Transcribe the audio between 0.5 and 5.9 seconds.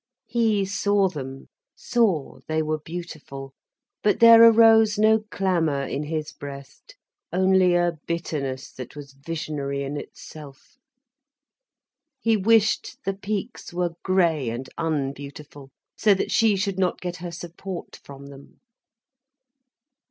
saw them, saw they were beautiful. But there arose no clamour